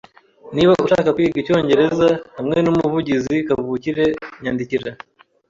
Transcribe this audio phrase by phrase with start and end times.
[0.55, 4.05] Niba ushaka kwiga icyongereza hamwe numuvugizi kavukire,
[4.41, 4.89] nyandikira.